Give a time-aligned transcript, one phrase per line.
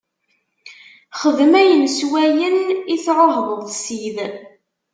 [1.19, 2.55] Xdem ayen s wayen
[2.93, 4.17] i tɛuhdeḍ Ssid.